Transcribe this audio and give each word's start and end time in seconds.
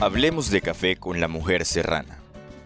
Hablemos 0.00 0.48
de 0.50 0.60
café 0.60 0.94
con 0.94 1.20
la 1.20 1.26
mujer 1.26 1.64
serrana, 1.64 2.18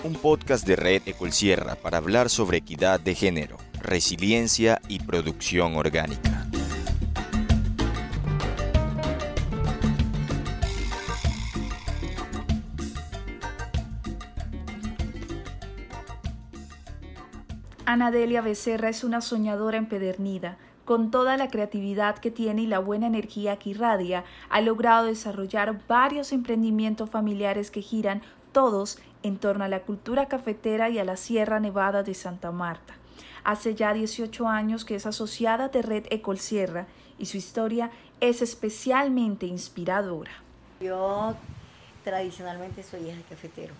un 0.04 0.12
podcast 0.12 0.66
de 0.66 0.76
Red 0.76 1.04
Ecolsierra 1.06 1.76
para 1.76 1.96
hablar 1.96 2.28
sobre 2.28 2.58
equidad 2.58 3.00
de 3.00 3.14
género, 3.14 3.56
resiliencia 3.80 4.82
y 4.86 4.98
producción 4.98 5.74
orgánica. 5.76 6.46
Anadelia 17.86 18.42
Becerra 18.42 18.90
es 18.90 19.04
una 19.04 19.22
soñadora 19.22 19.78
empedernida. 19.78 20.58
Con 20.84 21.10
toda 21.10 21.36
la 21.36 21.48
creatividad 21.48 22.18
que 22.18 22.30
tiene 22.30 22.62
y 22.62 22.66
la 22.66 22.80
buena 22.80 23.06
energía 23.06 23.56
que 23.56 23.70
irradia, 23.70 24.24
ha 24.50 24.60
logrado 24.60 25.06
desarrollar 25.06 25.80
varios 25.86 26.32
emprendimientos 26.32 27.08
familiares 27.08 27.70
que 27.70 27.82
giran 27.82 28.22
todos 28.52 28.98
en 29.22 29.38
torno 29.38 29.64
a 29.64 29.68
la 29.68 29.82
cultura 29.82 30.26
cafetera 30.26 30.90
y 30.90 30.98
a 30.98 31.04
la 31.04 31.16
Sierra 31.16 31.60
Nevada 31.60 32.02
de 32.02 32.14
Santa 32.14 32.50
Marta. 32.50 32.94
Hace 33.44 33.74
ya 33.74 33.92
18 33.92 34.48
años 34.48 34.84
que 34.84 34.96
es 34.96 35.06
asociada 35.06 35.68
de 35.68 35.82
Red 35.82 36.06
Ecol 36.10 36.38
Sierra 36.38 36.86
y 37.18 37.26
su 37.26 37.36
historia 37.36 37.90
es 38.20 38.42
especialmente 38.42 39.46
inspiradora. 39.46 40.32
Yo 40.80 41.34
tradicionalmente 42.04 42.82
soy 42.82 43.08
hija 43.08 43.20
cafetero. 43.28 43.74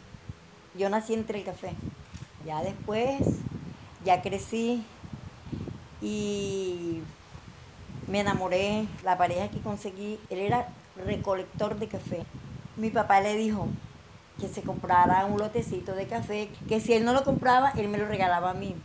Yo 0.77 0.89
nací 0.89 1.14
entre 1.14 1.41
el 1.41 1.45
café. 1.45 1.73
Ya 2.47 2.62
después 2.62 3.20
ya 4.05 4.23
crecí 4.23 4.84
y 6.00 6.92
me 8.13 8.21
enamoré. 8.21 8.87
La 9.05 9.17
pareja 9.17 9.49
que 9.49 9.59
conseguí, 9.61 10.21
él 10.29 10.39
era 10.39 10.69
recolector 11.07 11.79
de 11.79 11.89
café. 11.89 12.25
Mi 12.77 12.91
papá 12.91 13.23
le 13.23 13.35
dijo 13.37 13.67
que 14.39 14.49
se 14.49 14.63
comprara 14.63 15.25
un 15.25 15.39
lotecito 15.39 15.95
de 15.95 16.07
café, 16.07 16.51
que 16.69 16.81
si 16.81 16.93
él 16.93 17.05
no 17.05 17.15
lo 17.15 17.25
compraba, 17.25 17.71
él 17.71 17.89
me 17.89 17.97
lo 17.97 18.07
regalaba 18.07 18.51
a 18.51 18.55
mí, 18.55 18.77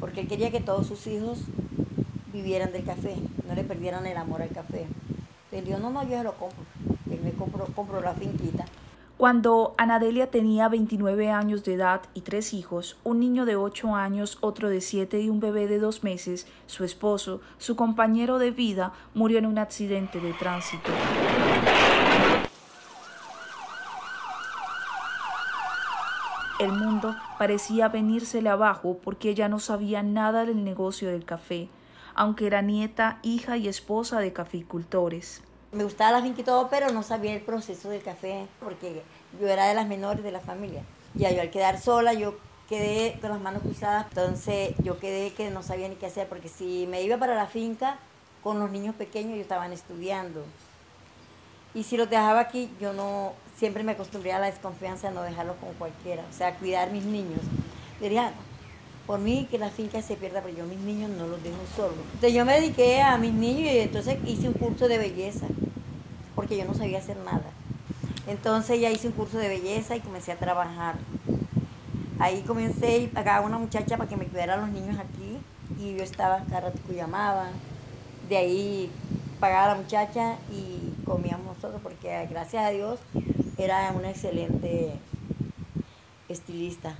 porque 0.00 0.22
él 0.22 0.28
quería 0.28 0.50
que 0.50 0.60
todos 0.60 0.86
sus 0.86 1.06
hijos 1.06 1.40
vivieran 2.32 2.72
del 2.72 2.84
café, 2.84 3.14
no 3.46 3.54
le 3.54 3.62
perdieran 3.62 4.06
el 4.06 4.16
amor 4.16 4.40
al 4.40 4.48
café. 4.48 4.86
Entonces 5.50 5.68
yo, 5.68 5.78
no, 5.78 5.90
no, 5.90 6.02
yo 6.04 6.16
se 6.16 6.24
lo 6.24 6.32
compro. 6.34 6.64
Él 7.10 7.20
me 7.22 7.32
compró, 7.32 7.66
compró 7.66 8.00
la 8.00 8.14
finquita 8.14 8.64
cuando 9.22 9.76
Anadelia 9.78 10.32
tenía 10.32 10.68
29 10.68 11.30
años 11.30 11.62
de 11.62 11.74
edad 11.74 12.02
y 12.12 12.22
tres 12.22 12.52
hijos, 12.52 12.96
un 13.04 13.20
niño 13.20 13.44
de 13.44 13.54
8 13.54 13.94
años, 13.94 14.36
otro 14.40 14.68
de 14.68 14.80
7 14.80 15.20
y 15.20 15.28
un 15.28 15.38
bebé 15.38 15.68
de 15.68 15.78
dos 15.78 16.02
meses, 16.02 16.48
su 16.66 16.82
esposo, 16.82 17.40
su 17.56 17.76
compañero 17.76 18.40
de 18.40 18.50
vida, 18.50 18.92
murió 19.14 19.38
en 19.38 19.46
un 19.46 19.58
accidente 19.58 20.18
de 20.18 20.32
tránsito. 20.32 20.90
El 26.58 26.72
mundo 26.72 27.14
parecía 27.38 27.88
venírsele 27.88 28.48
abajo 28.48 28.98
porque 29.04 29.30
ella 29.30 29.48
no 29.48 29.60
sabía 29.60 30.02
nada 30.02 30.44
del 30.44 30.64
negocio 30.64 31.08
del 31.08 31.24
café, 31.24 31.68
aunque 32.16 32.48
era 32.48 32.60
nieta, 32.60 33.20
hija 33.22 33.56
y 33.56 33.68
esposa 33.68 34.18
de 34.18 34.32
caficultores 34.32 35.44
me 35.72 35.84
gustaba 35.84 36.12
la 36.12 36.22
finca 36.22 36.42
y 36.42 36.44
todo, 36.44 36.68
pero 36.68 36.90
no 36.92 37.02
sabía 37.02 37.32
el 37.32 37.40
proceso 37.40 37.88
del 37.88 38.02
café, 38.02 38.46
porque 38.60 39.02
yo 39.40 39.48
era 39.48 39.66
de 39.66 39.74
las 39.74 39.88
menores 39.88 40.22
de 40.22 40.30
la 40.30 40.40
familia. 40.40 40.82
Ya 41.14 41.30
yo 41.30 41.40
al 41.40 41.50
quedar 41.50 41.80
sola, 41.80 42.12
yo 42.12 42.36
quedé 42.68 43.18
con 43.20 43.30
las 43.30 43.40
manos 43.40 43.62
cruzadas, 43.62 44.06
entonces 44.08 44.74
yo 44.82 44.98
quedé 44.98 45.32
que 45.32 45.50
no 45.50 45.62
sabía 45.62 45.88
ni 45.88 45.96
qué 45.96 46.06
hacer, 46.06 46.28
porque 46.28 46.48
si 46.48 46.86
me 46.86 47.02
iba 47.02 47.16
para 47.16 47.34
la 47.34 47.46
finca 47.46 47.98
con 48.42 48.58
los 48.58 48.70
niños 48.70 48.94
pequeños, 48.94 49.32
ellos 49.32 49.42
estaban 49.42 49.72
estudiando. 49.72 50.44
Y 51.74 51.84
si 51.84 51.96
los 51.96 52.10
dejaba 52.10 52.40
aquí, 52.40 52.70
yo 52.78 52.92
no, 52.92 53.32
siempre 53.56 53.82
me 53.82 53.92
acostumbré 53.92 54.32
a 54.32 54.38
la 54.38 54.46
desconfianza 54.46 55.08
de 55.08 55.14
no 55.14 55.22
dejarlos 55.22 55.56
con 55.56 55.72
cualquiera, 55.74 56.22
o 56.28 56.32
sea, 56.32 56.54
cuidar 56.56 56.90
mis 56.90 57.04
niños. 57.04 57.40
Diría, 57.98 58.32
por 59.06 59.18
mí 59.18 59.48
que 59.50 59.58
la 59.58 59.70
finca 59.70 60.00
se 60.02 60.16
pierda, 60.16 60.42
pero 60.42 60.56
yo 60.56 60.66
mis 60.66 60.78
niños 60.78 61.10
no 61.10 61.26
los 61.26 61.42
dejo 61.42 61.58
solos. 61.76 61.98
Entonces 62.14 62.34
yo 62.34 62.44
me 62.44 62.54
dediqué 62.54 63.00
a 63.02 63.18
mis 63.18 63.32
niños 63.32 63.72
y 63.72 63.78
entonces 63.78 64.18
hice 64.26 64.48
un 64.48 64.54
curso 64.54 64.88
de 64.88 64.98
belleza, 64.98 65.46
porque 66.34 66.56
yo 66.56 66.64
no 66.64 66.74
sabía 66.74 66.98
hacer 66.98 67.16
nada. 67.18 67.50
Entonces 68.26 68.80
ya 68.80 68.90
hice 68.90 69.08
un 69.08 69.14
curso 69.14 69.38
de 69.38 69.48
belleza 69.48 69.96
y 69.96 70.00
comencé 70.00 70.32
a 70.32 70.38
trabajar. 70.38 70.94
Ahí 72.18 72.42
comencé 72.42 72.98
y 72.98 73.06
pagaba 73.08 73.44
una 73.44 73.58
muchacha 73.58 73.96
para 73.96 74.08
que 74.08 74.16
me 74.16 74.26
cuidara 74.26 74.56
los 74.56 74.68
niños 74.68 74.96
aquí 74.98 75.38
y 75.80 75.96
yo 75.96 76.04
estaba 76.04 76.44
cada 76.48 76.68
rato 76.68 76.78
que 76.86 76.94
llamaba. 76.94 77.48
De 78.28 78.36
ahí 78.36 78.90
pagaba 79.40 79.64
a 79.64 79.74
la 79.74 79.82
muchacha 79.82 80.36
y 80.52 80.94
comíamos 81.04 81.56
nosotros 81.56 81.80
porque 81.82 82.26
gracias 82.30 82.64
a 82.64 82.70
Dios 82.70 83.00
era 83.58 83.92
una 83.92 84.10
excelente 84.10 84.92
estilista. 86.28 86.94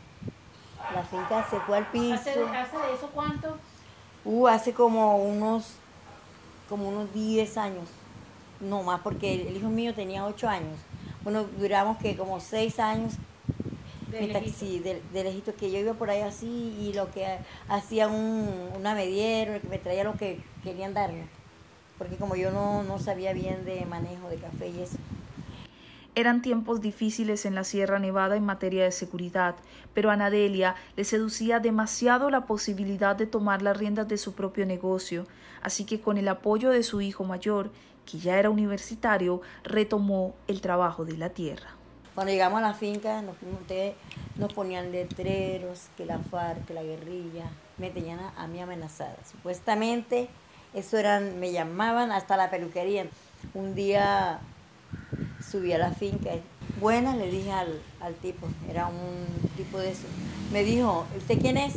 La 0.95 1.03
finca 1.05 1.47
se 1.49 1.59
fue 1.61 1.79
al 1.79 1.91
piso. 1.91 2.15
¿Hace, 2.15 2.31
de 2.31 2.95
eso 2.95 3.11
cuánto? 3.15 3.57
Uh, 4.25 4.47
hace 4.47 4.73
como 4.73 5.17
unos, 5.17 5.75
como 6.69 6.89
unos 6.89 7.13
10 7.15 7.57
años. 7.57 7.89
No 8.61 8.83
más, 8.83 9.01
porque 9.01 9.35
el, 9.35 9.57
hijo 9.57 9.69
mío 9.69 9.95
tenía 9.95 10.27
8 10.27 10.49
años. 10.49 10.79
Bueno, 11.25 11.45
duramos 11.59 11.99
que 11.99 12.17
como 12.17 12.41
6 12.41 12.79
años 12.79 13.15
de 14.11 14.27
lejito. 14.27 15.01
de, 15.13 15.25
lejito, 15.25 15.55
que 15.55 15.71
yo 15.71 15.79
iba 15.79 15.95
por 15.95 16.11
ahí 16.11 16.21
así 16.21 16.77
y 16.81 16.93
lo 16.93 17.11
que 17.11 17.39
hacía 17.69 18.09
un, 18.09 18.71
una 18.77 18.95
mediero, 18.95 19.61
que 19.61 19.69
me 19.69 19.79
traía 19.79 20.05
lo 20.05 20.15
que 20.15 20.41
querían 20.63 20.95
darme. 20.95 21.25
Porque 21.97 22.17
como 22.17 22.37
yo 22.37 22.51
no, 22.51 22.83
no 22.83 22.99
sabía 22.99 23.33
bien 23.33 23.65
de 23.65 23.87
manejo 23.87 24.29
de 24.29 24.37
café 24.37 24.69
y 24.69 24.83
eso. 24.83 24.99
Eran 26.15 26.43
tiempos 26.43 26.83
difíciles 26.83 27.47
en 27.47 27.55
la 27.55 27.65
Sierra 27.65 27.99
Nevada 27.99 28.37
en 28.37 28.45
materia 28.45 28.85
de 28.85 28.93
seguridad, 28.93 29.55
pero 29.95 30.11
a 30.11 30.17
Nadelia 30.17 30.75
le 30.95 31.05
seducía 31.05 31.59
demasiado 31.59 32.29
la 32.29 32.45
posibilidad 32.45 33.17
de 33.17 33.27
tomar 33.27 33.63
las 33.63 33.79
riendas 33.79 34.09
de 34.09 34.19
su 34.19 34.35
propio 34.35 34.67
negocio, 34.67 35.27
así 35.63 35.87
que 35.87 36.03
con 36.03 36.19
el 36.19 36.29
apoyo 36.29 36.69
de 36.69 36.83
su 36.83 37.01
hijo 37.01 37.25
mayor, 37.25 37.71
que 38.05 38.19
ya 38.19 38.39
era 38.39 38.51
universitario, 38.51 39.41
retomó 39.65 40.35
el 40.49 40.61
trabajo 40.61 41.07
de 41.07 41.17
la 41.17 41.31
tierra. 41.31 41.71
Cuando 42.15 42.31
llegamos 42.31 42.59
a 42.59 42.69
la 42.69 42.75
finca 42.75 43.23
nos, 43.23 43.37
nos 44.37 44.53
ponían 44.53 44.93
letreros, 44.93 45.89
que 45.97 46.05
la 46.05 46.19
FARC, 46.19 46.67
que 46.67 46.75
la 46.75 46.83
guerrilla, 46.83 47.47
me 47.79 47.89
tenían 47.89 48.19
a, 48.37 48.47
mí 48.49 48.61
amenazada. 48.61 49.17
Supuestamente 49.31 50.29
eso 50.75 50.99
eran, 50.99 51.41
me 51.41 51.53
llamaban 51.53 52.13
hasta 52.13 52.37
la 52.37 52.51
peluquería. 52.51 53.07
Un 53.55 53.75
día 53.75 54.41
subí 55.53 55.73
a 55.75 55.79
la 55.79 55.91
finca. 55.93 56.31
Buena, 56.81 57.15
le 57.15 57.31
dije 57.31 57.53
al, 57.53 58.15
tipo, 58.23 58.49
era 58.71 58.87
un 58.87 59.27
tipo 59.57 59.79
de 59.79 59.91
eso. 59.91 60.07
Me 60.51 60.65
dijo, 60.65 61.05
¿usted 61.17 61.39
quién 61.39 61.59
es? 61.59 61.75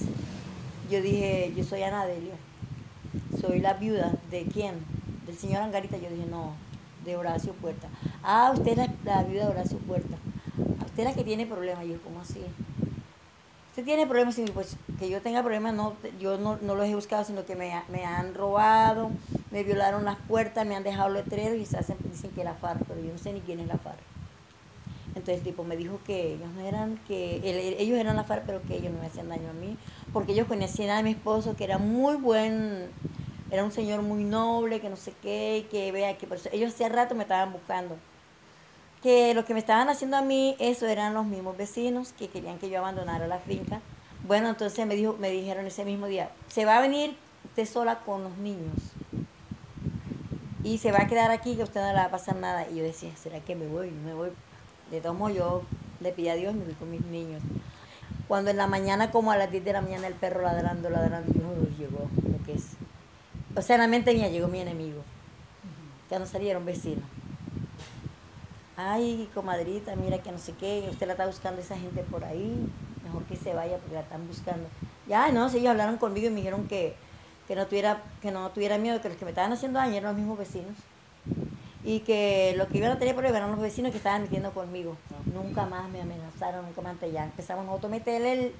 Yo 0.89 1.01
dije, 1.01 1.51
yo 1.55 1.63
soy 1.65 1.83
Ana 1.83 2.05
Delia. 2.05 2.35
Soy 3.41 3.59
la 3.59 3.73
viuda. 3.73 4.13
¿De 4.31 4.45
quién? 4.45 4.75
Del 5.25 5.37
señor 5.37 5.61
Angarita. 5.61 5.97
Yo 5.97 6.09
dije, 6.09 6.25
no, 6.29 6.53
de 7.03 7.17
Horacio 7.17 7.51
Puerta. 7.53 7.89
Ah, 8.23 8.51
usted 8.55 8.79
es 8.79 8.89
la, 9.03 9.23
viuda 9.23 9.45
de 9.45 9.51
Horacio 9.51 9.77
Puerta. 9.79 10.15
Usted 10.85 11.03
es 11.03 11.05
la 11.09 11.13
que 11.13 11.25
tiene 11.25 11.45
problemas. 11.45 11.85
Yo, 11.85 12.01
¿cómo 12.01 12.21
así? 12.21 12.41
Usted 13.71 13.83
tiene 13.83 14.07
problemas, 14.07 14.39
pues 14.53 14.77
que 14.97 15.09
yo 15.09 15.21
tenga 15.21 15.43
problemas, 15.43 15.73
no, 15.73 15.95
yo 16.17 16.37
no, 16.37 16.57
no 16.61 16.75
los 16.75 16.87
he 16.87 16.95
buscado, 16.95 17.25
sino 17.25 17.45
que 17.45 17.57
me, 17.57 17.73
me 17.89 18.05
han 18.05 18.33
robado, 18.33 19.11
me 19.55 19.63
violaron 19.63 20.03
las 20.03 20.17
puertas, 20.17 20.67
me 20.67 20.75
han 20.75 20.83
dejado 20.83 21.07
letreros 21.07 21.57
y 21.57 21.65
se 21.65 21.77
hacen, 21.77 21.95
dicen 22.11 22.29
que 22.31 22.43
la 22.43 22.55
FARC, 22.55 22.83
pero 22.85 22.99
yo 22.99 23.13
no 23.13 23.17
sé 23.17 23.31
ni 23.31 23.39
quién 23.39 23.61
es 23.61 23.67
la 23.67 23.77
FARC. 23.77 24.01
Entonces 25.15 25.41
tipo 25.45 25.63
me 25.63 25.77
dijo 25.77 25.97
que 26.05 26.33
ellos 26.33 26.49
no 26.53 26.59
eran, 26.59 26.99
que 27.07 27.39
ellos 27.45 27.97
eran 27.97 28.17
la 28.17 28.25
FARC, 28.25 28.43
pero 28.45 28.61
que 28.63 28.75
ellos 28.75 28.91
no 28.91 28.99
me 28.99 29.07
hacían 29.07 29.29
daño 29.29 29.49
a 29.49 29.53
mí, 29.53 29.77
porque 30.11 30.33
ellos 30.33 30.49
conocían 30.49 30.89
a 30.89 31.01
mi 31.03 31.11
esposo, 31.11 31.55
que 31.55 31.63
era 31.63 31.77
muy 31.77 32.15
buen, 32.15 32.89
era 33.49 33.63
un 33.63 33.71
señor 33.71 34.01
muy 34.01 34.25
noble, 34.25 34.81
que 34.81 34.89
no 34.89 34.97
sé 34.97 35.13
qué, 35.21 35.65
que 35.71 35.89
vea 35.93 36.17
que 36.17 36.27
por 36.27 36.35
eso, 36.35 36.49
ellos 36.51 36.73
hace 36.73 36.89
rato 36.89 37.15
me 37.15 37.23
estaban 37.23 37.53
buscando. 37.53 37.95
Que 39.01 39.33
lo 39.33 39.45
que 39.45 39.53
me 39.53 39.61
estaban 39.61 39.87
haciendo 39.87 40.17
a 40.17 40.21
mí, 40.21 40.57
eso 40.59 40.85
eran 40.85 41.13
los 41.13 41.25
mismos 41.25 41.55
vecinos 41.55 42.11
que 42.11 42.27
querían 42.27 42.59
que 42.59 42.69
yo 42.69 42.79
abandonara 42.79 43.25
la 43.25 43.39
finca. 43.39 43.79
Bueno, 44.27 44.49
entonces 44.49 44.85
me, 44.85 44.97
dijo, 44.97 45.15
me 45.17 45.29
dijeron 45.29 45.65
ese 45.65 45.85
mismo 45.85 46.07
día, 46.07 46.29
se 46.49 46.65
va 46.65 46.77
a 46.77 46.81
venir 46.81 47.15
usted 47.45 47.65
sola 47.65 47.99
con 47.99 48.21
los 48.21 48.37
niños 48.37 48.73
y 50.65 50.79
se 50.79 50.91
va 50.91 51.03
a 51.03 51.07
quedar 51.07 51.29
aquí 51.29 51.55
que 51.55 51.61
usted 51.61 51.79
no 51.79 51.87
le 51.89 51.93
va 51.93 52.05
a 52.05 52.09
pasar 52.09 52.37
nada. 52.37 52.67
Y 52.67 52.77
yo 52.77 52.83
decía, 52.83 53.15
¿será 53.15 53.39
que 53.39 53.55
me 53.55 53.67
voy? 53.67 53.91
Me 53.91 54.15
voy. 54.15 54.31
De 54.89 54.99
modos, 55.11 55.37
yo 55.37 55.61
le 55.99 56.11
pedí 56.11 56.27
a 56.27 56.33
Dios, 56.33 56.55
me 56.55 56.65
voy 56.65 56.73
con 56.73 56.89
mis 56.89 57.05
niños. 57.05 57.43
Cuando 58.27 58.49
en 58.49 58.57
la 58.57 58.65
mañana, 58.65 59.11
como 59.11 59.31
a 59.31 59.37
las 59.37 59.51
10 59.51 59.63
de 59.63 59.73
la 59.73 59.81
mañana, 59.81 60.07
el 60.07 60.15
perro 60.15 60.41
ladrando, 60.41 60.89
ladrando, 60.89 61.31
yo, 61.33 61.77
llegó 61.77 62.09
lo 62.15 62.43
que 62.43 62.53
es. 62.53 62.71
O 63.55 63.61
sea, 63.61 63.75
en 63.75 63.81
la 63.81 63.87
mente 63.87 64.11
mía 64.15 64.27
llegó 64.27 64.47
mi 64.47 64.59
enemigo. 64.59 65.03
Ya 66.09 66.17
no 66.17 66.25
salieron 66.25 66.65
vecinos. 66.65 67.05
Ay, 68.75 69.29
comadrita, 69.35 69.95
mira 69.95 70.17
que 70.17 70.31
no 70.31 70.39
sé 70.39 70.53
qué, 70.53 70.87
usted 70.89 71.05
la 71.05 71.13
está 71.13 71.27
buscando 71.27 71.61
esa 71.61 71.77
gente 71.77 72.01
por 72.01 72.25
ahí, 72.25 72.67
mejor 73.03 73.23
que 73.25 73.35
se 73.35 73.53
vaya 73.53 73.77
porque 73.77 73.93
la 73.93 74.01
están 74.01 74.27
buscando. 74.27 74.67
Ya, 75.07 75.31
no, 75.31 75.47
si 75.47 75.59
ellos 75.59 75.69
hablaron 75.69 75.97
conmigo 75.97 76.27
y 76.27 76.31
me 76.31 76.37
dijeron 76.37 76.67
que 76.67 76.95
que 77.47 77.55
no 77.55 77.65
tuviera, 77.67 78.01
que 78.21 78.31
no 78.31 78.49
tuviera 78.49 78.77
miedo, 78.77 79.01
que 79.01 79.09
los 79.09 79.17
que 79.17 79.25
me 79.25 79.31
estaban 79.31 79.51
haciendo 79.53 79.79
daño 79.79 79.93
eran 79.93 80.11
los 80.11 80.15
mismos 80.15 80.37
vecinos. 80.37 80.73
y 81.83 81.99
que 81.99 82.55
lo 82.57 82.67
que 82.67 82.79
iban 82.79 82.91
a 82.91 82.97
tener 82.97 83.13
problemas 83.13 83.37
eran 83.37 83.51
los 83.51 83.61
vecinos 83.61 83.91
que 83.91 83.97
estaban 83.97 84.23
metiendo 84.23 84.51
conmigo. 84.51 84.97
Nunca 85.31 85.67
más 85.67 85.87
me 85.89 86.01
amenazaron, 86.01 86.65
nunca 86.65 86.81
más. 86.81 86.95
Ya 87.13 87.25
empezamos 87.25 87.63
nosotros 87.63 87.91
a 87.91 87.95
meterle 87.95 88.33
el, 88.33 88.55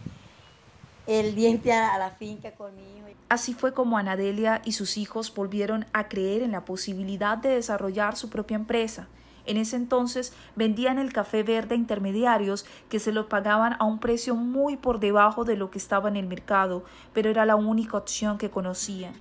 el 1.08 1.36
diente 1.36 1.74
a, 1.74 1.98
la 1.98 2.12
finca 2.12 2.52
con 2.52 2.76
mi 2.76 2.84
hijo. 2.84 3.08
Así 3.30 3.56
fue 3.56 3.74
como 3.74 3.98
Anadelia 3.98 4.62
y 4.64 4.74
sus 4.74 4.98
hijos 4.98 5.34
volvieron 5.34 5.88
a 5.94 6.08
creer 6.08 6.44
en 6.44 6.52
la 6.52 6.66
posibilidad 6.66 7.38
de 7.38 7.50
desarrollar 7.50 8.16
su 8.16 8.30
propia 8.30 8.56
empresa. 8.56 9.08
En 9.46 9.58
ese 9.58 9.76
entonces 9.76 10.34
vendían 10.56 10.98
el 10.98 11.14
café 11.14 11.44
verde 11.44 11.76
a 11.76 11.78
intermediarios 11.78 12.66
que 12.90 13.00
se 13.00 13.12
lo 13.12 13.30
pagaban 13.30 13.76
a 13.80 13.86
un 13.86 14.00
precio 14.00 14.36
muy 14.36 14.78
por 14.78 15.00
debajo 15.00 15.46
de 15.46 15.58
lo 15.58 15.72
que 15.72 15.78
estaba 15.78 16.10
en 16.10 16.16
el 16.16 16.28
mercado, 16.28 16.84
pero 17.14 17.30
era 17.30 17.46
la 17.46 17.56
única 17.56 17.98
opción 17.98 18.38
que 18.38 18.50
conocían. 18.50 19.14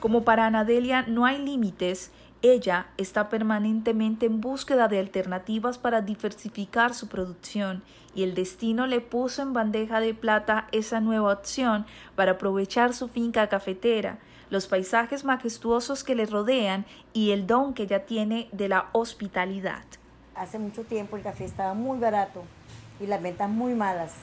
Como 0.00 0.24
para 0.24 0.46
Anadelia 0.46 1.02
no 1.02 1.26
hay 1.26 1.38
límites, 1.38 2.10
ella 2.40 2.86
está 2.96 3.28
permanentemente 3.28 4.24
en 4.24 4.40
búsqueda 4.40 4.88
de 4.88 4.98
alternativas 4.98 5.76
para 5.76 6.00
diversificar 6.00 6.94
su 6.94 7.06
producción 7.06 7.82
y 8.14 8.22
el 8.22 8.34
destino 8.34 8.86
le 8.86 9.02
puso 9.02 9.42
en 9.42 9.52
bandeja 9.52 10.00
de 10.00 10.14
plata 10.14 10.68
esa 10.72 11.00
nueva 11.00 11.34
opción 11.34 11.84
para 12.16 12.32
aprovechar 12.32 12.94
su 12.94 13.08
finca 13.08 13.46
cafetera, 13.48 14.18
los 14.48 14.68
paisajes 14.68 15.26
majestuosos 15.26 16.02
que 16.02 16.14
le 16.14 16.24
rodean 16.24 16.86
y 17.12 17.32
el 17.32 17.46
don 17.46 17.74
que 17.74 17.82
ella 17.82 18.06
tiene 18.06 18.48
de 18.52 18.70
la 18.70 18.88
hospitalidad. 18.92 19.84
Hace 20.34 20.58
mucho 20.58 20.82
tiempo 20.84 21.18
el 21.18 21.22
café 21.22 21.44
estaba 21.44 21.74
muy 21.74 21.98
barato 21.98 22.42
y 23.00 23.06
las 23.06 23.20
ventas 23.20 23.50
muy 23.50 23.74
malas. 23.74 24.14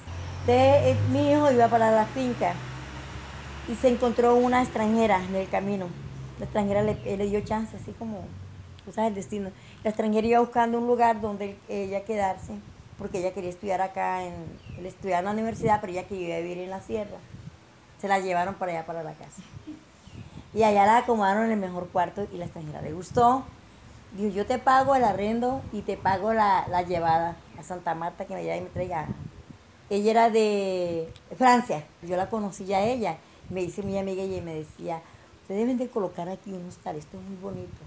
De, 0.47 0.89
eh, 0.91 0.97
mi 1.11 1.31
hijo 1.31 1.51
iba 1.51 1.67
para 1.67 1.91
la 1.91 2.05
finca 2.05 2.55
y 3.67 3.75
se 3.75 3.89
encontró 3.89 4.35
una 4.35 4.61
extranjera 4.63 5.21
en 5.23 5.35
el 5.35 5.49
camino. 5.49 5.87
La 6.39 6.45
extranjera 6.45 6.83
le, 6.83 7.27
dio 7.27 7.41
chance, 7.41 7.75
así 7.75 7.91
como, 7.93 8.21
tú 8.85 8.91
sabes, 8.91 9.09
el 9.09 9.15
destino. 9.15 9.49
La 9.83 9.89
extranjera 9.89 10.27
iba 10.27 10.39
buscando 10.39 10.77
un 10.77 10.87
lugar 10.87 11.19
donde 11.19 11.57
ella 11.67 12.05
quedarse, 12.05 12.53
porque 12.97 13.19
ella 13.19 13.33
quería 13.33 13.49
estudiar 13.49 13.81
acá, 13.81 14.23
en, 14.23 14.33
él 14.77 14.93
en 15.03 15.25
la 15.25 15.31
universidad, 15.31 15.81
pero 15.81 15.91
ella 15.91 16.07
quería 16.07 16.39
vivir 16.39 16.59
en 16.59 16.69
la 16.69 16.81
sierra. 16.81 17.17
Se 17.99 18.07
la 18.07 18.19
llevaron 18.19 18.55
para 18.55 18.71
allá, 18.71 18.85
para 18.85 19.03
la 19.03 19.13
casa. 19.13 19.41
Y 20.53 20.63
allá 20.63 20.85
la 20.85 20.97
acomodaron 20.99 21.45
en 21.45 21.51
el 21.51 21.59
mejor 21.59 21.89
cuarto 21.89 22.27
y 22.31 22.37
la 22.37 22.45
extranjera 22.45 22.81
le 22.81 22.93
gustó. 22.93 23.43
Dijo, 24.13 24.29
yo 24.29 24.45
te 24.45 24.59
pago 24.59 24.95
el 24.95 25.03
arrendo 25.03 25.61
y 25.73 25.81
te 25.81 25.97
pago 25.97 26.33
la, 26.33 26.65
la 26.69 26.83
llevada 26.83 27.35
a 27.59 27.63
Santa 27.63 27.93
Marta 27.95 28.25
que 28.25 28.35
me 28.35 28.43
lleve 28.43 28.57
y 28.57 28.61
me 28.61 28.69
traiga. 28.69 29.07
Ella 29.89 30.11
era 30.11 30.29
de 30.29 31.11
Francia, 31.37 31.83
yo 32.01 32.15
la 32.17 32.29
conocí 32.29 32.65
ya 32.65 32.81
ella 32.81 33.17
me 33.49 33.61
dice 33.61 33.83
mi 33.83 33.97
amiga 33.97 34.23
y 34.23 34.41
me 34.41 34.55
decía, 34.55 35.01
ustedes 35.41 35.61
deben 35.61 35.77
de 35.77 35.87
colocar 35.87 36.29
aquí 36.29 36.51
un 36.51 36.65
hostal, 36.67 36.95
esto 36.95 37.17
es 37.17 37.23
muy 37.23 37.37
bonito. 37.37 37.77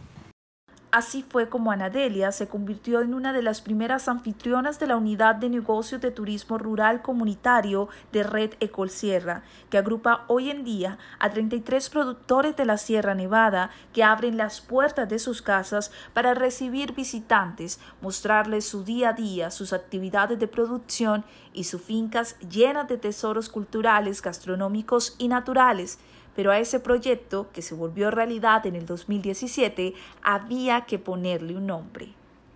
Así 0.92 1.22
fue 1.22 1.48
como 1.48 1.70
Anadelia 1.70 2.32
se 2.32 2.48
convirtió 2.48 3.00
en 3.00 3.14
una 3.14 3.32
de 3.32 3.42
las 3.42 3.60
primeras 3.60 4.08
anfitrionas 4.08 4.80
de 4.80 4.88
la 4.88 4.96
unidad 4.96 5.36
de 5.36 5.48
negocios 5.48 6.00
de 6.00 6.10
turismo 6.10 6.58
rural 6.58 7.00
comunitario 7.00 7.88
de 8.10 8.24
Red 8.24 8.54
Ecolsierra, 8.58 9.44
que 9.70 9.78
agrupa 9.78 10.24
hoy 10.26 10.50
en 10.50 10.64
día 10.64 10.98
a 11.20 11.30
33 11.30 11.90
productores 11.90 12.56
de 12.56 12.64
la 12.64 12.76
Sierra 12.76 13.14
Nevada 13.14 13.70
que 13.92 14.02
abren 14.02 14.36
las 14.36 14.60
puertas 14.60 15.08
de 15.08 15.20
sus 15.20 15.42
casas 15.42 15.92
para 16.12 16.34
recibir 16.34 16.92
visitantes, 16.92 17.78
mostrarles 18.00 18.66
su 18.66 18.82
día 18.82 19.10
a 19.10 19.12
día, 19.12 19.52
sus 19.52 19.72
actividades 19.72 20.40
de 20.40 20.48
producción 20.48 21.24
y 21.52 21.64
sus 21.64 21.82
fincas 21.82 22.36
llenas 22.40 22.88
de 22.88 22.98
tesoros 22.98 23.48
culturales, 23.48 24.22
gastronómicos 24.22 25.14
y 25.18 25.28
naturales 25.28 26.00
pero 26.40 26.52
a 26.52 26.58
ese 26.58 26.80
proyecto, 26.80 27.50
que 27.52 27.60
se 27.60 27.74
volvió 27.74 28.10
realidad 28.10 28.64
en 28.64 28.74
el 28.74 28.86
2017, 28.86 29.92
había 30.22 30.86
que 30.86 30.98
ponerle 30.98 31.54
un 31.54 31.66
nombre. 31.66 32.14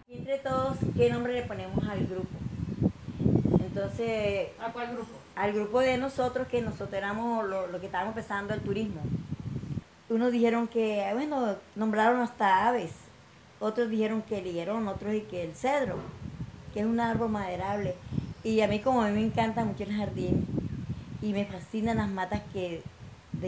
Entre 0.09 0.39
todos, 0.39 0.79
¿qué 0.97 1.11
nombre 1.11 1.35
le 1.35 1.43
ponemos 1.43 1.87
al 1.87 2.07
grupo? 2.07 2.31
Entonces... 3.61 4.49
¿A 4.59 4.73
cuál 4.73 4.95
grupo? 4.95 5.11
Al 5.37 5.53
grupo 5.53 5.81
de 5.81 5.99
nosotros, 5.99 6.49
que 6.49 6.63
nosotros 6.63 6.95
éramos 6.95 7.47
lo, 7.47 7.79
que 7.79 7.85
estábamos 7.85 8.17
empezando 8.17 8.55
el 8.55 8.63
turismo. 8.63 9.03
Unos 10.09 10.33
dijeron 10.33 10.67
que, 10.67 11.07
bueno, 11.13 11.57
nombraron 11.75 12.23
hasta 12.23 12.67
aves. 12.67 12.93
Otros 13.61 13.91
dijeron 13.91 14.23
que 14.23 14.39
el 14.39 14.47
higuerón, 14.47 14.89
otros 14.89 15.13
y 15.13 15.21
que 15.21 15.45
el 15.45 15.55
cedro, 15.55 15.97
que 16.73 16.81
es 16.81 16.87
un 16.87 17.01
árbol 17.01 17.29
maderable. 17.29 17.97
Y 18.45 18.63
a 18.63 18.67
mí 18.67 18.81
como 18.81 19.03
a 19.03 19.09
mí 19.09 19.13
me 19.13 19.27
encanta 19.27 19.63
mucho 19.63 19.83
el 19.83 19.95
jardín 19.95 20.47
y 21.21 21.35
me 21.35 21.45
fascinan 21.45 21.99
las 21.99 22.09
matas 22.09 22.41
que 22.55 22.83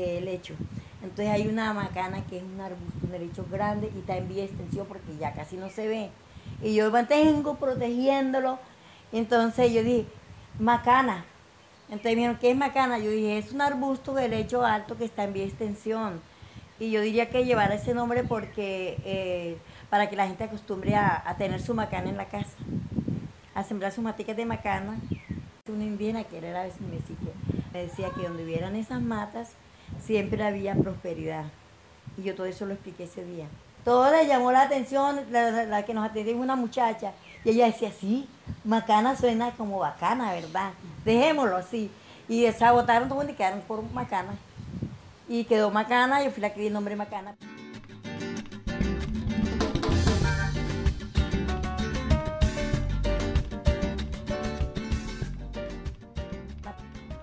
de 0.00 0.20
lecho. 0.20 0.54
Entonces 1.02 1.28
hay 1.28 1.46
una 1.46 1.72
macana 1.72 2.24
que 2.26 2.38
es 2.38 2.42
un 2.42 2.60
arbusto 2.60 3.06
de 3.06 3.18
lecho 3.18 3.46
grande 3.50 3.90
y 3.94 4.00
está 4.00 4.16
en 4.16 4.28
vía 4.28 4.44
extensión 4.44 4.86
porque 4.86 5.16
ya 5.18 5.32
casi 5.32 5.56
no 5.56 5.68
se 5.70 5.86
ve. 5.86 6.10
Y 6.62 6.74
yo 6.74 6.90
mantengo 6.90 7.56
protegiéndolo. 7.56 8.58
Entonces 9.12 9.72
yo 9.72 9.82
dije, 9.82 10.06
macana. 10.58 11.24
Entonces 11.88 12.12
me 12.12 12.16
dijeron, 12.16 12.38
¿qué 12.40 12.50
es 12.50 12.56
macana? 12.56 12.98
Yo 12.98 13.10
dije, 13.10 13.38
es 13.38 13.52
un 13.52 13.60
arbusto 13.60 14.14
de 14.14 14.28
lecho 14.28 14.64
alto 14.64 14.96
que 14.96 15.04
está 15.04 15.24
en 15.24 15.32
vía 15.32 15.44
extensión. 15.44 16.20
Y 16.78 16.90
yo 16.90 17.00
diría 17.00 17.30
que 17.30 17.44
llevar 17.44 17.72
ese 17.72 17.94
nombre 17.94 18.24
porque 18.24 18.98
eh, 19.04 19.56
para 19.88 20.10
que 20.10 20.16
la 20.16 20.26
gente 20.26 20.44
acostumbre 20.44 20.94
a, 20.96 21.34
tener 21.38 21.60
su 21.60 21.72
macana 21.74 22.10
en 22.10 22.16
la 22.16 22.26
casa, 22.26 22.56
a 23.54 23.62
sembrar 23.62 23.92
sus 23.92 24.04
maticas 24.04 24.36
de 24.36 24.44
macana. 24.44 24.98
Una 25.68 25.84
indígena 25.84 26.24
que 26.24 26.38
era 26.38 26.62
de 26.62 26.72
me 27.76 27.82
decía 27.82 28.10
que 28.10 28.22
donde 28.22 28.44
hubieran 28.44 28.76
esas 28.76 29.00
matas, 29.02 29.52
siempre 30.06 30.42
había 30.42 30.74
prosperidad. 30.74 31.44
Y 32.16 32.22
yo 32.22 32.34
todo 32.34 32.46
eso 32.46 32.64
lo 32.64 32.74
expliqué 32.74 33.04
ese 33.04 33.24
día. 33.24 33.46
Todo 33.84 34.10
le 34.10 34.26
llamó 34.26 34.50
la 34.52 34.62
atención, 34.62 35.20
la, 35.30 35.84
que 35.84 35.94
nos 35.94 36.08
atendió 36.08 36.36
una 36.36 36.56
muchacha. 36.56 37.12
Y 37.44 37.50
ella 37.50 37.66
decía, 37.66 37.92
sí, 37.92 38.28
macana 38.64 39.16
suena 39.16 39.50
como 39.52 39.78
bacana, 39.78 40.32
¿verdad? 40.32 40.72
Dejémoslo 41.04 41.56
así. 41.56 41.90
Y 42.28 42.50
se 42.50 42.64
agotaron 42.64 43.08
todo 43.08 43.22
y 43.28 43.34
quedaron 43.34 43.60
por 43.60 43.82
macana. 43.92 44.34
Y 45.28 45.44
quedó 45.44 45.70
macana, 45.70 46.22
yo 46.22 46.30
fui 46.30 46.40
la 46.40 46.50
que 46.52 46.60
di 46.60 46.66
el 46.68 46.72
nombre 46.72 46.96
macana. 46.96 47.36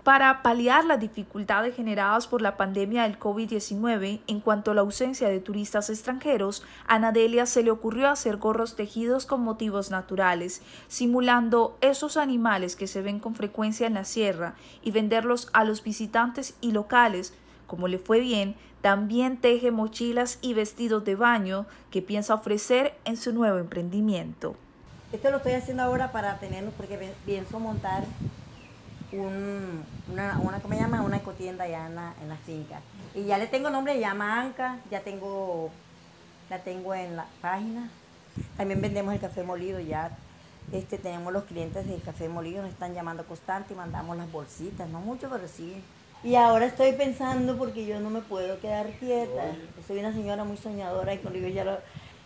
Para 0.03 0.43
paliar 0.43 0.83
las 0.83 1.00
dificultades 1.00 1.77
generadas 1.77 2.27
por 2.27 2.41
la 2.41 2.57
pandemia 2.57 3.03
del 3.03 3.17
COVID-19 3.17 4.19
en 4.27 4.41
cuanto 4.41 4.72
a 4.72 4.74
la 4.74 4.81
ausencia 4.81 5.29
de 5.29 5.39
turistas 5.39 5.89
extranjeros, 5.89 6.62
a 6.88 7.00
Nadelia 7.00 7.45
se 7.45 7.63
le 7.63 7.72
ocurrió 7.72 8.10
hacer 8.10 8.36
gorros 8.36 8.75
tejidos 8.75 9.25
con 9.25 9.39
motivos 9.39 9.91
naturales, 9.91 10.62
simulando 10.89 11.77
esos 11.79 12.17
animales 12.17 12.75
que 12.75 12.88
se 12.88 13.01
ven 13.01 13.22
con 13.22 13.33
frecuencia 13.33 13.88
en 13.88 13.93
la 13.93 14.03
sierra 14.03 14.55
y 14.81 14.91
venderlos 14.91 15.50
a 15.53 15.63
los 15.63 15.81
visitantes 15.83 16.55
y 16.60 16.74
locales. 16.74 17.33
Como 17.65 17.88
le 17.88 17.98
fue 17.98 18.19
bien, 18.19 18.55
también 18.81 19.38
teje 19.38 19.72
mochilas 19.72 20.38
y 20.41 20.53
vestidos 20.53 21.05
de 21.05 21.15
baño 21.15 21.65
que 21.91 22.01
piensa 22.01 22.33
ofrecer 22.33 22.93
en 23.05 23.15
su 23.15 23.31
nuevo 23.31 23.57
emprendimiento. 23.57 24.57
Esto 25.13 25.31
lo 25.31 25.38
estoy 25.38 25.53
haciendo 25.53 25.83
ahora 25.83 26.12
para 26.12 26.39
tenerlo 26.39 26.72
porque 26.72 27.13
pienso 27.25 27.57
montar 27.62 28.03
una, 29.17 30.39
una, 30.39 30.60
¿cómo 30.60 30.74
se 30.74 30.79
llama? 30.79 31.01
Una 31.01 31.17
ecotienda 31.17 31.65
allá 31.65 31.88
en 31.88 31.96
la, 31.96 32.13
en 32.22 32.29
la 32.29 32.38
finca. 32.38 32.82
Y 33.15 33.24
ya 33.25 33.38
le 33.38 33.48
tengo 33.48 33.70
nombre, 33.70 33.93
se 33.93 34.00
llama 34.00 34.41
Anca, 34.41 34.77
ya 34.89 35.01
tengo, 35.01 35.70
la 36.50 36.60
tengo 36.60 36.93
en 36.93 37.15
la 37.15 37.25
página. 37.41 37.89
También 38.58 38.82
vendemos 38.82 39.13
el 39.13 39.20
café 39.20 39.43
molido, 39.43 39.79
ya 39.79 40.12
este, 40.72 40.98
tenemos 40.98 41.32
los 41.32 41.43
clientes 41.43 41.88
del 41.88 42.01
café 42.01 42.29
molido, 42.29 42.63
nos 42.63 42.72
están 42.72 42.93
llamando 42.93 43.25
constante 43.25 43.74
y 43.74 43.77
mandamos 43.77 44.17
las 44.17 44.32
bolsitas, 44.32 44.89
no 44.89 45.00
mucho, 45.01 45.29
pero 45.29 45.48
sí. 45.48 45.84
Y 46.24 46.36
ahora 46.36 46.65
estoy 46.65 46.93
pensando 46.93 47.58
porque 47.58 47.86
yo 47.86 48.00
no 48.00 48.10
me 48.10 48.22
puedo 48.22 48.60
quedar 48.60 48.89
quieta. 48.93 49.55
soy 49.86 50.00
una 50.00 50.13
señora 50.13 50.46
muy 50.46 50.58
soñadora 50.58 51.13
y 51.13 51.17
con 51.17 51.34
yo 51.34 51.48
ya 51.50 51.65
lo, 51.65 51.77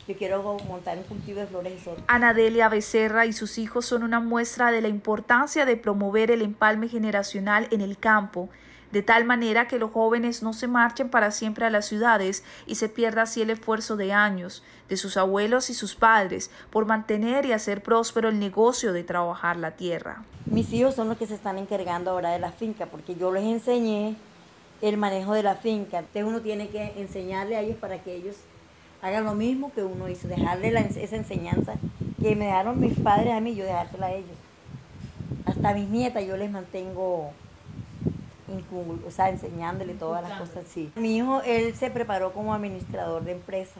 yo 0.08 0.16
quiero 0.16 0.58
montar 0.68 0.98
un 0.98 1.04
cultivo 1.04 1.40
de 1.40 1.48
flores 1.48 1.74
exóticas. 1.74 2.06
Anadelia 2.08 2.70
Becerra 2.70 3.26
y 3.26 3.34
sus 3.34 3.58
hijos 3.58 3.86
son 3.86 4.04
una 4.04 4.20
muestra 4.20 4.72
de 4.72 4.82
la 4.82 4.88
importancia 4.88 5.66
de 5.66 5.76
promover 5.76 6.32
el 6.32 6.42
empalme 6.42 6.88
generacional 6.88 7.68
en 7.72 7.82
el 7.82 7.98
campo, 7.98 8.48
de 8.92 9.02
tal 9.02 9.26
manera 9.26 9.68
que 9.68 9.80
los 9.80 9.92
jóvenes 9.92 10.42
no 10.42 10.54
se 10.54 10.68
marchen 10.68 11.10
para 11.10 11.32
siempre 11.32 11.66
a 11.66 11.70
las 11.70 11.88
ciudades 11.88 12.46
y 12.66 12.76
se 12.76 12.88
pierda 12.88 13.24
así 13.24 13.42
el 13.42 13.50
esfuerzo 13.50 13.98
de 13.98 14.14
años 14.14 14.64
de 14.88 14.96
sus 14.96 15.18
abuelos 15.18 15.70
y 15.70 15.74
sus 15.74 15.96
padres 15.96 16.52
por 16.70 16.86
mantener 16.86 17.46
y 17.46 17.52
hacer 17.52 17.84
próspero 17.84 18.30
el 18.30 18.40
negocio 18.40 18.94
de 18.94 19.04
trabajar 19.04 19.58
la 19.58 19.72
tierra. 19.72 20.24
Mis 20.46 20.72
hijos 20.72 20.96
son 20.96 21.10
los 21.10 21.18
que 21.18 21.28
se 21.28 21.36
están 21.36 21.58
encargando 21.58 22.12
ahora 22.12 22.32
de 22.32 22.40
la 22.40 22.54
finca 22.54 22.86
porque 22.86 23.16
yo 23.16 23.34
les 23.34 23.44
enseñé 23.44 24.16
el 24.82 24.96
manejo 24.96 25.34
de 25.34 25.44
la 25.44 25.56
finca. 25.56 26.00
Entonces 26.00 26.24
uno 26.24 26.40
tiene 26.40 26.70
que 26.70 26.94
enseñarle 26.96 27.58
a 27.58 27.62
ellos 27.62 27.76
para 27.76 28.02
que 28.02 28.16
ellos 28.16 28.38
hagan 29.02 29.26
lo 29.26 29.34
mismo 29.34 29.72
que 29.74 29.84
uno 29.84 30.10
hizo, 30.10 30.28
dejarle 30.28 30.70
esa 30.70 31.16
enseñanza 31.16 31.76
que 32.22 32.36
me 32.36 32.46
dejaron 32.46 32.80
mis 32.80 33.00
padres 33.00 33.34
a 33.34 33.40
mí, 33.40 33.56
yo 33.56 33.66
dejársela 33.66 34.08
a 34.08 34.14
ellos. 34.14 34.38
hasta 35.46 35.74
mis 35.74 35.90
nietas 35.90 36.26
yo 36.26 36.38
les 36.38 36.52
mantengo 36.52 37.32
o 39.06 39.12
sea, 39.12 39.30
enseñándole 39.30 39.94
todas 39.94 40.28
las 40.28 40.40
cosas 40.40 40.66
así. 40.66 40.92
Mi 40.96 41.18
hijo, 41.18 41.42
él 41.44 41.76
se 41.76 41.90
preparó 41.90 42.34
como 42.34 42.54
administrador 42.54 43.24
de 43.24 43.34
empresa. 43.34 43.80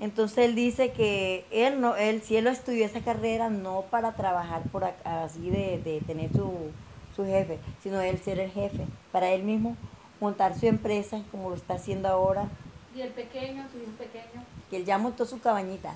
Entonces 0.00 0.38
él 0.38 0.54
dice 0.54 0.92
que 0.92 1.44
él 1.50 1.80
no, 1.80 1.96
él 1.96 2.22
si 2.22 2.36
él 2.36 2.44
lo 2.44 2.50
estudió 2.50 2.84
esa 2.84 3.00
carrera 3.00 3.50
no 3.50 3.82
para 3.90 4.14
trabajar 4.14 4.62
por 4.70 4.84
así 5.04 5.50
de, 5.50 5.80
de 5.82 6.00
tener 6.06 6.30
su, 6.32 6.52
su, 7.16 7.24
jefe, 7.24 7.58
sino 7.82 8.00
él 8.00 8.18
ser 8.18 8.38
el 8.38 8.50
jefe, 8.50 8.86
para 9.10 9.30
él 9.30 9.42
mismo 9.42 9.76
montar 10.20 10.56
su 10.56 10.66
empresa 10.66 11.20
como 11.32 11.50
lo 11.50 11.56
está 11.56 11.74
haciendo 11.74 12.08
ahora. 12.08 12.48
¿Y 12.98 13.02
el 13.02 13.10
pequeño, 13.10 13.64
tu 13.70 13.78
hijo 13.78 13.92
pequeño? 13.96 14.44
Que 14.68 14.78
él 14.78 14.84
ya 14.84 14.98
montó 14.98 15.24
su 15.24 15.38
cabañita, 15.38 15.94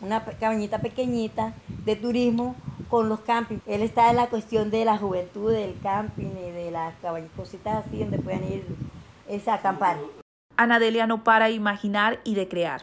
una 0.00 0.24
cabañita 0.24 0.80
pequeñita 0.80 1.54
de 1.84 1.94
turismo 1.94 2.56
con 2.88 3.08
los 3.08 3.20
campings. 3.20 3.62
Él 3.68 3.82
está 3.82 4.10
en 4.10 4.16
la 4.16 4.26
cuestión 4.26 4.68
de 4.68 4.84
la 4.84 4.98
juventud, 4.98 5.52
del 5.52 5.78
camping 5.80 6.26
y 6.26 6.50
de 6.50 6.72
las 6.72 6.94
cositas 7.36 7.86
así 7.86 8.00
donde 8.00 8.18
puedan 8.18 8.42
ir 8.42 8.64
a 9.46 9.54
acampar. 9.54 9.98
Anadelia 10.56 11.06
no 11.06 11.22
para 11.22 11.46
de 11.46 11.52
imaginar 11.52 12.18
y 12.24 12.34
de 12.34 12.48
crear. 12.48 12.82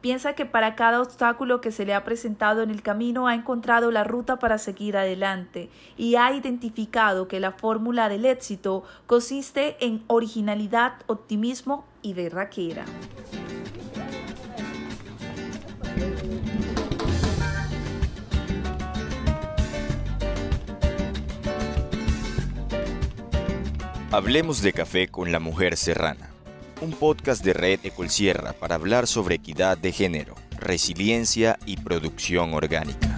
Piensa 0.00 0.34
que 0.34 0.44
para 0.44 0.74
cada 0.74 1.00
obstáculo 1.00 1.60
que 1.60 1.70
se 1.70 1.86
le 1.86 1.94
ha 1.94 2.02
presentado 2.02 2.62
en 2.62 2.70
el 2.70 2.82
camino 2.82 3.28
ha 3.28 3.36
encontrado 3.36 3.92
la 3.92 4.02
ruta 4.02 4.40
para 4.40 4.58
seguir 4.58 4.96
adelante 4.96 5.70
y 5.96 6.16
ha 6.16 6.32
identificado 6.32 7.28
que 7.28 7.38
la 7.38 7.52
fórmula 7.52 8.08
del 8.08 8.24
éxito 8.24 8.82
consiste 9.06 9.76
en 9.78 10.02
originalidad, 10.08 10.94
optimismo 11.06 11.84
y 12.04 12.12
berraquera. 12.12 12.84
Hablemos 24.12 24.62
de 24.62 24.72
café 24.72 25.08
con 25.08 25.32
la 25.32 25.40
mujer 25.40 25.76
serrana, 25.76 26.30
un 26.80 26.92
podcast 26.92 27.44
de 27.44 27.52
Red 27.52 27.80
Ecolsierra 27.82 28.52
para 28.52 28.76
hablar 28.76 29.08
sobre 29.08 29.36
equidad 29.36 29.76
de 29.76 29.90
género, 29.90 30.36
resiliencia 30.60 31.58
y 31.66 31.78
producción 31.78 32.54
orgánica. 32.54 33.13